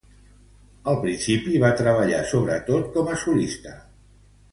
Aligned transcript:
Al 0.93 0.95
principi 1.03 1.59
va 1.63 1.69
treballar 1.81 2.21
sobretot 2.31 2.89
com 2.97 3.13
a 3.13 3.19
solista. 3.25 3.75